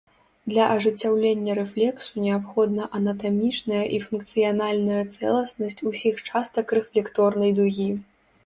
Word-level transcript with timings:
Для 0.51 0.63
ажыццяўлення 0.75 1.55
рэфлексу 1.59 2.23
неабходна 2.23 2.87
анатамічная 2.99 3.83
і 3.99 3.99
функцыянальная 4.07 5.03
цэласнасць 5.15 5.81
усіх 5.93 6.15
частак 6.31 6.65
рэфлекторнай 6.81 7.51
дугі. 7.63 7.89